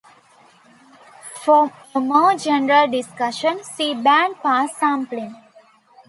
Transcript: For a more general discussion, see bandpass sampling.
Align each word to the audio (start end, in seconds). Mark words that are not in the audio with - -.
For 1.45 1.71
a 1.93 1.99
more 1.99 2.35
general 2.35 2.87
discussion, 2.87 3.63
see 3.63 3.93
bandpass 3.93 4.69
sampling. 4.71 5.35